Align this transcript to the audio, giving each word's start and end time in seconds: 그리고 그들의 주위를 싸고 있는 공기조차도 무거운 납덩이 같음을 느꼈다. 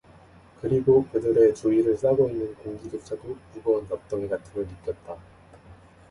그리고 0.61 1.05
그들의 1.09 1.53
주위를 1.53 1.95
싸고 1.95 2.27
있는 2.27 2.55
공기조차도 2.55 3.37
무거운 3.53 3.85
납덩이 3.87 4.27
같음을 4.29 4.65
느꼈다. 4.65 5.19